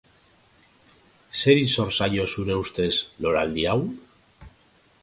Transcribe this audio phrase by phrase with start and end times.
[1.41, 2.91] Zeri zor zaio, zure ustez,
[3.27, 3.79] loraldi hau?